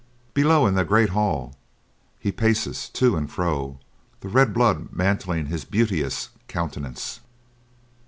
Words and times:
Below 0.33 0.65
in 0.65 0.73
the 0.73 0.83
great 0.83 1.09
hall 1.09 1.53
he 2.19 2.31
paces 2.31 2.89
to 2.89 3.15
and 3.15 3.29
fro, 3.31 3.77
the 4.21 4.29
red 4.29 4.51
blood 4.51 4.91
mantling 4.91 5.45
his 5.45 5.63
beauteous 5.63 6.29
countenance." 6.47 7.19